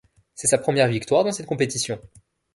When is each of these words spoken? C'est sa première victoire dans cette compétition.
C'est 0.33 0.47
sa 0.47 0.57
première 0.57 0.87
victoire 0.87 1.23
dans 1.23 1.31
cette 1.31 1.45
compétition. 1.45 2.01